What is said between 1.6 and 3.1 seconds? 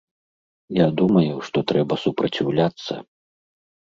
трэба супраціўляцца.